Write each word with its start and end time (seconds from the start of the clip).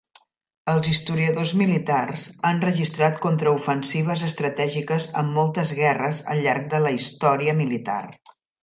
Els 0.71 0.87
historiadors 0.93 1.51
militars 1.59 2.23
han 2.51 2.63
registrat 2.65 3.21
contraofensives 3.27 4.25
estratègiques 4.31 5.09
en 5.23 5.33
moltes 5.39 5.77
guerres 5.85 6.25
al 6.35 6.45
llarg 6.49 6.71
de 6.77 6.85
la 6.89 6.97
història 7.01 7.59
militar. 7.65 8.03